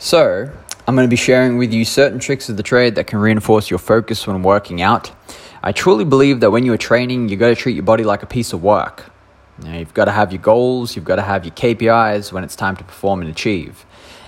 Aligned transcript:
So, 0.00 0.48
I'm 0.86 0.94
going 0.94 1.08
to 1.08 1.10
be 1.10 1.16
sharing 1.16 1.58
with 1.58 1.72
you 1.72 1.84
certain 1.84 2.20
tricks 2.20 2.48
of 2.48 2.56
the 2.56 2.62
trade 2.62 2.94
that 2.94 3.08
can 3.08 3.18
reinforce 3.18 3.68
your 3.68 3.80
focus 3.80 4.28
when 4.28 4.44
working 4.44 4.80
out. 4.80 5.10
I 5.60 5.72
truly 5.72 6.04
believe 6.04 6.38
that 6.38 6.52
when 6.52 6.64
you're 6.64 6.76
training, 6.76 7.28
you've 7.28 7.40
got 7.40 7.48
to 7.48 7.56
treat 7.56 7.74
your 7.74 7.82
body 7.82 8.04
like 8.04 8.22
a 8.22 8.26
piece 8.26 8.52
of 8.52 8.62
work. 8.62 9.10
You 9.64 9.72
you've 9.72 9.94
got 9.94 10.04
to 10.04 10.12
have 10.12 10.30
your 10.32 10.40
goals, 10.40 10.94
you've 10.94 11.04
got 11.04 11.16
to 11.16 11.22
have 11.22 11.44
your 11.44 11.52
KPIs 11.52 12.32
when 12.32 12.44
it's 12.44 12.54
time 12.54 12.76
to 12.76 12.84
perform 12.84 13.22
and 13.22 13.28
achieve. 13.28 13.84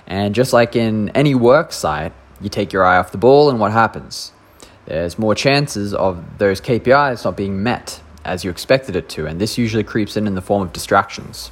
And 0.07 0.35
just 0.35 0.51
like 0.51 0.75
in 0.75 1.07
any 1.11 1.35
work 1.35 1.71
site, 1.71 2.11
you 2.41 2.49
take 2.49 2.73
your 2.73 2.83
eye 2.83 2.97
off 2.97 3.13
the 3.13 3.17
ball, 3.17 3.49
and 3.49 3.57
what 3.57 3.71
happens? 3.71 4.33
There's 4.87 5.17
more 5.17 5.35
chances 5.35 5.93
of 5.93 6.37
those 6.37 6.59
KPIs 6.59 7.23
not 7.23 7.37
being 7.37 7.63
met 7.63 8.01
as 8.25 8.43
you 8.43 8.51
expected 8.51 8.97
it 8.97 9.07
to, 9.09 9.25
and 9.25 9.39
this 9.39 9.57
usually 9.57 9.85
creeps 9.85 10.17
in 10.17 10.27
in 10.27 10.35
the 10.35 10.41
form 10.41 10.63
of 10.63 10.73
distractions. 10.73 11.49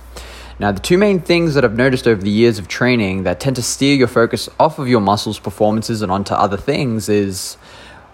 Now, 0.60 0.74
the 0.74 0.82
two 0.82 0.98
main 0.98 1.22
things 1.22 1.54
that 1.54 1.64
I've 1.64 1.78
noticed 1.78 2.06
over 2.06 2.22
the 2.22 2.30
years 2.30 2.60
of 2.60 2.68
training 2.68 3.24
that 3.24 3.40
tend 3.40 3.56
to 3.56 3.62
steer 3.62 3.96
your 3.96 4.10
focus 4.10 4.50
off 4.60 4.78
of 4.78 4.90
your 4.90 5.00
muscles' 5.00 5.40
performances 5.40 6.02
and 6.02 6.12
onto 6.12 6.34
other 6.34 6.58
things 6.58 7.08
is 7.08 7.56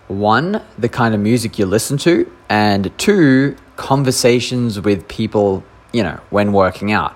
one, 0.07 0.61
the 0.77 0.87
kind 0.87 1.15
of 1.15 1.21
music 1.21 1.57
you 1.57 1.65
listen 1.65 1.97
to, 1.99 2.31
and 2.47 2.95
two, 2.99 3.55
conversations 3.77 4.79
with 4.79 5.07
people, 5.07 5.63
you 5.91 6.03
know, 6.03 6.19
when 6.29 6.53
working 6.53 6.91
out. 6.91 7.15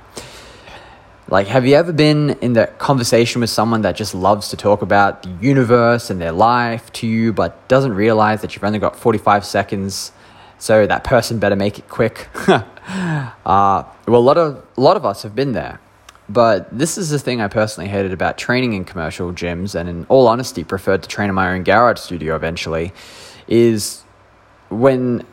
Like, 1.27 1.45
have 1.45 1.64
you 1.64 1.75
ever 1.75 1.94
been 1.94 2.31
in 2.41 2.53
that 2.53 2.80
conversation 2.80 3.41
with 3.41 3.52
someone 3.52 3.84
that 3.84 3.95
just 3.95 4.16
loves 4.16 4.50
to 4.50 4.58
talk 4.58 4.81
about 4.81 5.22
the 5.22 5.30
universe 5.39 6.09
and 6.09 6.20
their 6.20 6.31
life 6.31 6.91
to 6.94 7.08
you, 7.08 7.34
but 7.34 7.67
doesn't 7.67 7.94
realize 7.94 8.41
that 8.41 8.55
you've 8.55 8.64
only 8.64 8.80
got 8.80 8.95
45 8.95 9.45
seconds? 9.45 10.11
So 10.59 10.86
that 10.86 11.04
person 11.04 11.40
better 11.40 11.55
make 11.55 11.80
it 11.80 11.88
quick. 11.88 12.27
uh, 12.48 12.63
well, 13.45 13.86
a 14.08 14.17
lot 14.17 14.38
of 14.38 14.63
a 14.77 14.81
lot 14.81 14.98
of 14.98 15.05
us 15.05 15.23
have 15.23 15.34
been 15.34 15.54
there, 15.54 15.80
but 16.27 16.77
this 16.77 16.98
is 16.98 17.09
the 17.09 17.17
thing 17.17 17.41
I 17.41 17.48
personally 17.48 17.90
hated 17.90 18.12
about 18.12 18.38
training 18.38 18.73
in 18.73 18.84
commercial 18.84 19.31
gyms, 19.31 19.73
and 19.73 19.88
in 19.88 20.05
all 20.09 20.27
honesty, 20.27 20.64
preferred 20.64 21.02
to 21.03 21.09
train 21.09 21.30
in 21.30 21.36
my 21.36 21.53
own 21.53 21.64
garage 21.64 22.00
studio 22.00 22.36
eventually. 22.36 22.92
Is 23.48 24.03
when 24.70 25.25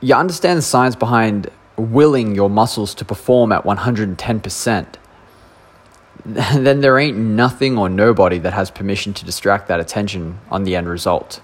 you 0.00 0.14
understand 0.14 0.58
the 0.58 0.62
science 0.62 0.94
behind 0.96 1.50
willing 1.76 2.34
your 2.34 2.48
muscles 2.48 2.94
to 2.94 3.04
perform 3.04 3.52
at 3.52 3.64
110%, 3.64 4.86
then 6.24 6.80
there 6.80 6.98
ain't 6.98 7.18
nothing 7.18 7.76
or 7.76 7.88
nobody 7.88 8.38
that 8.38 8.52
has 8.52 8.70
permission 8.70 9.12
to 9.14 9.24
distract 9.24 9.68
that 9.68 9.80
attention 9.80 10.38
on 10.50 10.64
the 10.64 10.76
end 10.76 10.88
result. 10.88 11.40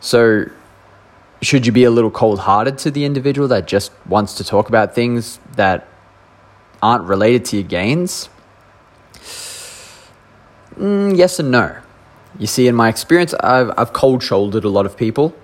So, 0.00 0.46
should 1.42 1.66
you 1.66 1.72
be 1.72 1.84
a 1.84 1.90
little 1.90 2.10
cold 2.10 2.40
hearted 2.40 2.78
to 2.78 2.90
the 2.90 3.04
individual 3.04 3.48
that 3.48 3.66
just 3.66 3.92
wants 4.06 4.34
to 4.34 4.44
talk 4.44 4.68
about 4.68 4.94
things 4.94 5.40
that 5.56 5.88
aren't 6.82 7.04
related 7.04 7.44
to 7.46 7.56
your 7.56 7.66
gains? 7.66 8.28
Mm, 10.76 11.16
yes 11.16 11.38
and 11.38 11.50
no. 11.50 11.76
You 12.38 12.46
see, 12.46 12.68
in 12.68 12.74
my 12.74 12.88
experience, 12.88 13.34
I've, 13.34 13.72
I've 13.76 13.92
cold 13.92 14.22
shouldered 14.22 14.64
a 14.64 14.68
lot 14.68 14.86
of 14.86 14.96
people. 14.96 15.34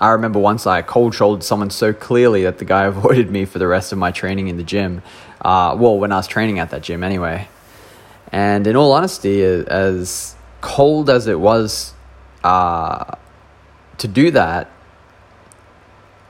I 0.00 0.10
remember 0.10 0.38
once 0.38 0.66
I 0.66 0.82
cold 0.82 1.14
shouldered 1.14 1.42
someone 1.42 1.70
so 1.70 1.92
clearly 1.92 2.42
that 2.42 2.58
the 2.58 2.64
guy 2.64 2.84
avoided 2.94 3.30
me 3.30 3.44
for 3.44 3.58
the 3.58 3.66
rest 3.66 3.92
of 3.92 3.98
my 3.98 4.10
training 4.10 4.48
in 4.48 4.56
the 4.56 4.62
gym. 4.62 5.02
Uh, 5.40 5.76
well, 5.78 5.98
when 5.98 6.12
I 6.12 6.16
was 6.16 6.26
training 6.26 6.58
at 6.58 6.70
that 6.70 6.82
gym, 6.82 7.02
anyway. 7.02 7.48
And 8.32 8.66
in 8.66 8.76
all 8.76 8.92
honesty, 8.92 9.42
as 9.42 10.34
cold 10.60 11.08
as 11.08 11.26
it 11.26 11.38
was 11.38 11.94
uh, 12.44 13.16
to 13.98 14.08
do 14.08 14.30
that, 14.32 14.70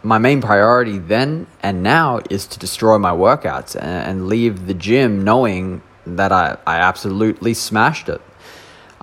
my 0.06 0.18
main 0.18 0.40
priority 0.40 0.98
then 0.98 1.48
and 1.64 1.82
now 1.82 2.20
is 2.30 2.46
to 2.46 2.58
destroy 2.60 2.96
my 2.96 3.10
workouts 3.10 3.74
and, 3.80 4.28
leave 4.28 4.66
the 4.66 4.74
gym 4.74 5.24
knowing 5.24 5.82
that 6.06 6.30
I, 6.30 6.56
I 6.64 6.76
absolutely 6.76 7.54
smashed 7.54 8.08
it. 8.08 8.20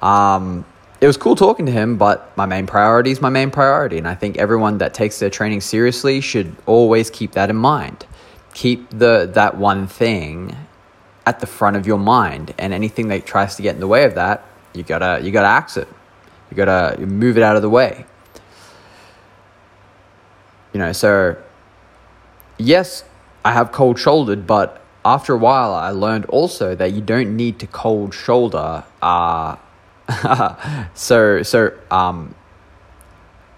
Um, 0.01 0.65
it 1.01 1.07
was 1.07 1.17
cool 1.17 1.35
talking 1.35 1.65
to 1.65 1.71
him, 1.71 1.97
but 1.97 2.35
my 2.37 2.45
main 2.45 2.65
priority 2.65 3.11
is 3.11 3.19
my 3.21 3.29
main 3.29 3.51
priority. 3.51 3.97
And 3.97 4.07
I 4.07 4.15
think 4.15 4.37
everyone 4.37 4.77
that 4.77 4.93
takes 4.93 5.19
their 5.19 5.29
training 5.29 5.59
seriously 5.59 6.21
should 6.21 6.55
always 6.65 7.09
keep 7.09 7.33
that 7.33 7.49
in 7.49 7.57
mind. 7.57 8.05
Keep 8.53 8.89
the 8.91 9.29
that 9.33 9.57
one 9.57 9.87
thing 9.87 10.55
at 11.25 11.41
the 11.41 11.47
front 11.47 11.75
of 11.75 11.85
your 11.85 11.99
mind, 11.99 12.53
and 12.57 12.71
anything 12.73 13.09
that 13.09 13.25
tries 13.25 13.55
to 13.55 13.61
get 13.61 13.75
in 13.75 13.81
the 13.81 13.87
way 13.87 14.05
of 14.05 14.15
that, 14.15 14.45
you 14.73 14.83
gotta 14.83 15.19
you 15.21 15.31
gotta 15.31 15.47
axe 15.47 15.75
it. 15.75 15.87
You 16.49 16.55
gotta 16.55 16.99
move 17.05 17.35
it 17.37 17.43
out 17.43 17.57
of 17.57 17.61
the 17.61 17.69
way. 17.69 18.05
You 20.73 20.79
know, 20.79 20.91
so 20.91 21.37
yes, 22.57 23.03
I 23.45 23.51
have 23.53 23.71
cold 23.71 23.99
shouldered, 23.99 24.47
but 24.47 24.81
after 25.05 25.33
a 25.33 25.37
while, 25.37 25.73
I 25.73 25.89
learned 25.89 26.25
also 26.25 26.75
that 26.75 26.93
you 26.93 27.01
don't 27.01 27.35
need 27.35 27.59
to 27.59 27.67
cold 27.67 28.13
shoulder. 28.13 28.83
Uh, 29.01 29.57
so 30.93 31.43
so 31.43 31.71
um. 31.91 32.35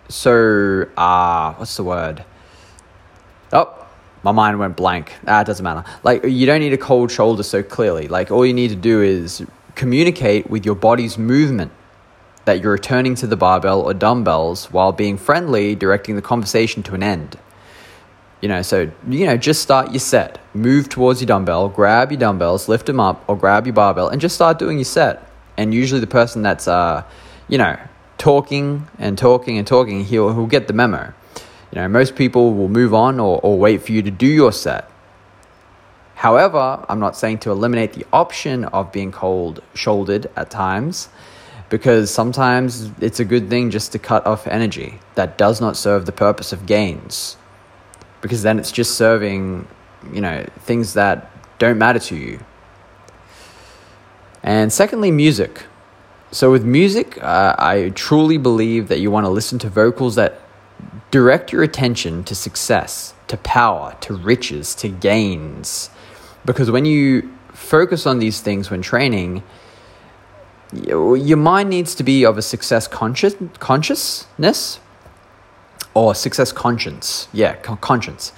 So 0.07 0.87
uh, 0.97 1.53
what's 1.55 1.75
the 1.77 1.83
word? 1.83 2.23
Oh, 3.51 3.87
my 4.21 4.31
mind 4.31 4.59
went 4.59 4.75
blank. 4.75 5.13
Ah, 5.25 5.41
it 5.41 5.47
doesn't 5.47 5.63
matter. 5.63 5.83
Like 6.03 6.23
you 6.23 6.45
don't 6.45 6.59
need 6.59 6.73
a 6.73 6.77
cold 6.77 7.11
shoulder 7.11 7.41
so 7.41 7.63
clearly. 7.63 8.07
Like 8.07 8.29
all 8.29 8.45
you 8.45 8.53
need 8.53 8.69
to 8.69 8.75
do 8.75 9.01
is 9.01 9.43
communicate 9.73 10.49
with 10.49 10.65
your 10.65 10.75
body's 10.75 11.17
movement 11.17 11.71
that 12.45 12.61
you're 12.61 12.71
returning 12.71 13.15
to 13.15 13.27
the 13.27 13.35
barbell 13.35 13.81
or 13.81 13.93
dumbbells 13.93 14.71
while 14.71 14.91
being 14.91 15.17
friendly, 15.17 15.75
directing 15.75 16.15
the 16.15 16.21
conversation 16.21 16.83
to 16.83 16.95
an 16.95 17.03
end. 17.03 17.37
You 18.41 18.49
know, 18.49 18.61
so, 18.61 18.91
you 19.07 19.25
know, 19.25 19.37
just 19.37 19.61
start 19.61 19.91
your 19.91 19.99
set. 19.99 20.39
Move 20.53 20.87
towards 20.87 21.19
your 21.19 21.27
dumbbell, 21.27 21.69
grab 21.69 22.11
your 22.11 22.19
dumbbells, 22.19 22.69
lift 22.69 22.85
them 22.85 22.99
up, 22.99 23.23
or 23.27 23.35
grab 23.35 23.65
your 23.65 23.73
barbell, 23.73 24.09
and 24.09 24.21
just 24.21 24.35
start 24.35 24.59
doing 24.59 24.77
your 24.77 24.85
set. 24.85 25.27
And 25.57 25.73
usually 25.73 25.99
the 25.99 26.07
person 26.07 26.43
that's, 26.43 26.67
uh, 26.67 27.03
you 27.47 27.57
know, 27.57 27.77
talking 28.17 28.87
and 28.99 29.17
talking 29.17 29.57
and 29.57 29.65
talking, 29.65 30.03
he'll, 30.05 30.33
he'll 30.33 30.45
get 30.45 30.67
the 30.67 30.73
memo. 30.73 31.13
You 31.71 31.81
know, 31.81 31.87
most 31.87 32.15
people 32.15 32.53
will 32.53 32.69
move 32.69 32.93
on 32.93 33.19
or, 33.19 33.39
or 33.41 33.57
wait 33.57 33.81
for 33.81 33.91
you 33.91 34.01
to 34.03 34.11
do 34.11 34.27
your 34.27 34.51
set. 34.51 34.89
However, 36.15 36.85
I'm 36.87 36.99
not 36.99 37.17
saying 37.17 37.39
to 37.39 37.51
eliminate 37.51 37.93
the 37.93 38.05
option 38.13 38.65
of 38.65 38.91
being 38.91 39.11
cold 39.11 39.61
shouldered 39.73 40.27
at 40.35 40.49
times 40.49 41.09
because 41.69 42.11
sometimes 42.11 42.91
it's 43.01 43.19
a 43.19 43.25
good 43.25 43.49
thing 43.49 43.71
just 43.71 43.91
to 43.91 43.99
cut 43.99 44.25
off 44.25 44.47
energy 44.47 44.99
that 45.15 45.37
does 45.37 45.59
not 45.59 45.75
serve 45.75 46.05
the 46.05 46.11
purpose 46.11 46.53
of 46.53 46.65
gains. 46.65 47.37
Because 48.21 48.43
then 48.43 48.59
it's 48.59 48.71
just 48.71 48.95
serving 48.95 49.67
you 50.13 50.21
know 50.21 50.45
things 50.59 50.93
that 50.93 51.31
don't 51.57 51.77
matter 51.77 51.99
to 51.99 52.15
you. 52.15 52.39
And 54.43 54.71
secondly 54.71 55.11
music. 55.11 55.63
So 56.31 56.51
with 56.51 56.65
music 56.65 57.17
uh, 57.21 57.55
i 57.57 57.89
truly 57.95 58.37
believe 58.37 58.89
that 58.89 58.99
you 58.99 59.09
want 59.09 59.25
to 59.25 59.29
listen 59.29 59.57
to 59.59 59.69
vocals 59.69 60.15
that 60.15 60.41
direct 61.09 61.53
your 61.53 61.63
attention 61.63 62.23
to 62.25 62.35
success 62.35 63.13
to 63.27 63.37
power 63.37 63.95
to 64.01 64.13
riches 64.13 64.75
to 64.75 64.89
gains. 64.89 65.89
Because 66.43 66.69
when 66.69 66.85
you 66.85 67.31
focus 67.53 68.05
on 68.05 68.19
these 68.19 68.41
things 68.41 68.69
when 68.69 68.81
training 68.81 69.41
your 70.73 71.37
mind 71.37 71.69
needs 71.69 71.95
to 71.95 72.03
be 72.03 72.25
of 72.25 72.37
a 72.37 72.41
success 72.41 72.87
conscious 72.87 73.35
consciousness 73.59 74.79
or 75.93 76.15
success 76.15 76.51
conscience. 76.51 77.27
Yeah, 77.33 77.55
conscience. 77.55 78.33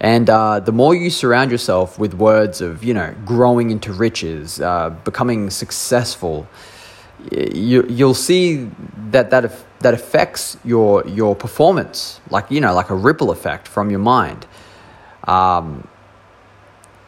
And 0.00 0.28
uh, 0.28 0.60
the 0.60 0.72
more 0.72 0.94
you 0.94 1.10
surround 1.10 1.50
yourself 1.50 1.98
with 1.98 2.14
words 2.14 2.60
of, 2.60 2.84
you 2.84 2.92
know, 2.92 3.14
growing 3.24 3.70
into 3.70 3.92
riches, 3.92 4.60
uh, 4.60 4.90
becoming 4.90 5.48
successful, 5.50 6.46
you, 7.30 7.86
you'll 7.88 8.14
see 8.14 8.70
that 9.10 9.30
that, 9.30 9.52
that 9.80 9.94
affects 9.94 10.58
your, 10.64 11.06
your 11.08 11.34
performance, 11.34 12.20
like, 12.30 12.50
you 12.50 12.60
know, 12.60 12.74
like 12.74 12.90
a 12.90 12.94
ripple 12.94 13.30
effect 13.30 13.66
from 13.66 13.88
your 13.90 14.00
mind. 14.00 14.46
Um, 15.24 15.88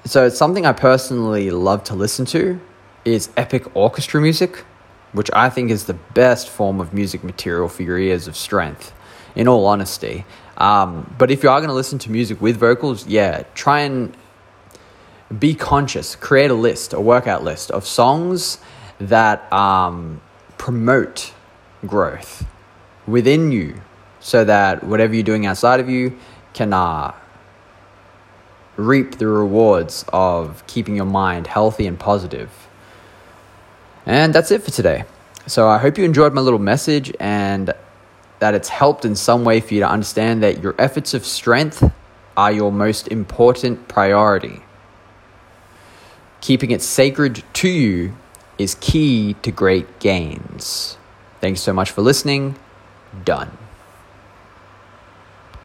so 0.05 0.27
it's 0.27 0.39
something 0.39 0.65
I 0.65 0.73
personally 0.73 1.51
love 1.51 1.85
to 1.85 1.95
listen 1.95 2.25
to 2.27 2.59
is 3.09 3.31
epic 3.37 3.75
orchestra 3.77 4.21
music, 4.21 4.65
which 5.13 5.31
I 5.33 5.51
think 5.51 5.71
is 5.71 5.85
the 5.85 5.95
best 5.95 6.49
form 6.49 6.81
of 6.81 6.93
music 6.93 7.25
material 7.25 7.69
for 7.69 7.83
your 7.83 7.99
ears 7.99 8.29
of 8.29 8.37
strength, 8.37 8.93
in 9.35 9.49
all 9.49 9.67
honesty. 9.67 10.25
Um, 10.57 11.15
but 11.19 11.31
if 11.31 11.43
you 11.43 11.51
are 11.51 11.61
going 11.61 11.69
to 11.69 11.75
listen 11.75 11.99
to 12.01 12.11
music 12.11 12.41
with 12.41 12.57
vocals, 12.57 13.07
yeah, 13.07 13.45
try 13.55 13.81
and 13.81 14.17
be 15.37 15.55
conscious. 15.55 16.17
Create 16.17 16.51
a 16.51 16.55
list, 16.55 16.93
a 16.93 17.01
workout 17.01 17.45
list 17.45 17.71
of 17.71 17.87
songs 17.87 18.59
that 18.99 19.51
um, 19.53 20.21
promote 20.57 21.33
growth 21.87 22.47
within 23.07 23.53
you 23.53 23.81
so 24.21 24.45
that 24.45 24.85
whatever 24.85 25.15
you're 25.15 25.23
doing 25.23 25.47
outside 25.47 25.81
of 25.81 25.89
you 25.89 26.17
can 26.53 26.73
uh, 26.73 27.15
reap 28.77 29.19
the 29.19 29.27
rewards 29.27 30.05
of 30.13 30.67
keeping 30.67 30.97
your 30.97 31.05
mind 31.05 31.47
healthy 31.47 31.87
and 31.87 31.99
positive. 31.99 32.68
And 34.09 34.35
that's 34.35 34.51
it 34.51 34.63
for 34.63 34.71
today. 34.71 35.05
So 35.47 35.69
I 35.69 35.77
hope 35.77 35.99
you 35.99 36.05
enjoyed 36.05 36.33
my 36.33 36.41
little 36.41 36.59
message 36.59 37.15
and 37.21 37.75
that 38.39 38.55
it's 38.55 38.71
helped 38.71 39.05
in 39.05 39.15
some 39.15 39.45
way 39.45 39.61
for 39.61 39.75
you 39.75 39.81
to 39.81 39.89
understand 39.89 40.43
that 40.43 40.63
your 40.63 40.75
efforts 40.79 41.13
of 41.13 41.27
strength 41.27 41.93
are 42.35 42.51
your 42.51 42.73
most 42.73 43.09
important 43.09 43.87
priority. 43.87 44.63
Keeping 46.41 46.71
it 46.71 46.81
sacred 46.81 47.45
to 47.53 47.69
you 47.69 48.17
is 48.57 48.77
key 48.77 49.35
to 49.43 49.53
great 49.53 49.99
gains. 49.99 50.97
Thanks 51.43 51.61
so 51.61 51.75
much 51.75 51.91
for 51.91 52.01
listening. 52.01 52.57
Done. 53.27 53.68